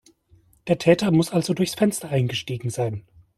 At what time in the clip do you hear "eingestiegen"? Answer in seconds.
2.09-2.71